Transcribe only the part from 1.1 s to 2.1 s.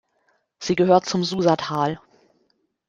Susatal.